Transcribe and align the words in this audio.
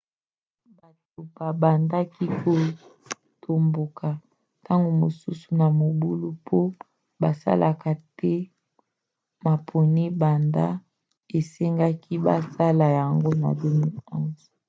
bato 0.79 1.19
babandaki 1.37 2.25
kotomboka 2.39 4.07
ntango 4.59 4.89
mosusu 5.01 5.47
na 5.59 5.67
mobulu 5.79 6.29
po 6.47 6.59
basalaka 7.21 7.89
te 8.17 8.33
maponi 9.45 10.03
banda 10.21 10.65
esengaki 11.37 12.13
basala 12.25 12.85
yango 12.99 13.29
na 13.41 13.49
2011 13.59 14.49